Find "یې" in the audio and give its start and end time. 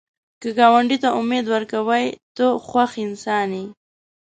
3.59-3.65